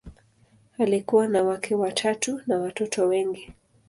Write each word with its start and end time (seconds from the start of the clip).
Alikuwa 0.77 1.27
na 1.27 1.43
wake 1.43 1.75
watatu 1.75 2.41
na 2.47 2.59
watoto 2.59 3.07
wengi. 3.07 3.53